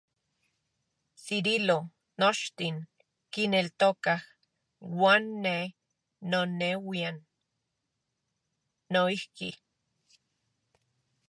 [1.23, 1.75] Cirilo,
[2.21, 2.77] nochtin
[3.31, 4.19] kineltokaj,
[4.99, 5.55] uan ne
[6.31, 7.17] noneuian
[8.91, 9.49] noijki.